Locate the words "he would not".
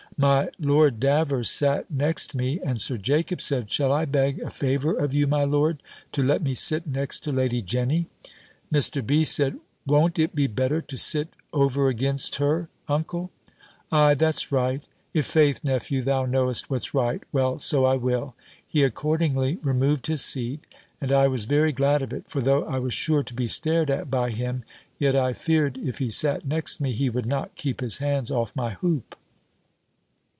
26.91-27.55